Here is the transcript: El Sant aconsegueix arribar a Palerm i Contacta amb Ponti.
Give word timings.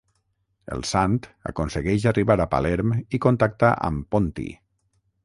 El 0.75 0.79
Sant 0.91 1.17
aconsegueix 1.51 2.07
arribar 2.13 2.37
a 2.45 2.47
Palerm 2.55 2.95
i 3.19 3.21
Contacta 3.27 3.71
amb 3.91 4.09
Ponti. 4.17 4.49